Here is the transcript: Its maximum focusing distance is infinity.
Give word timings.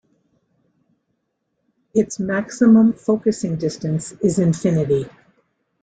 Its 1.93 2.17
maximum 2.19 2.91
focusing 2.91 3.57
distance 3.57 4.13
is 4.13 4.39
infinity. 4.39 5.05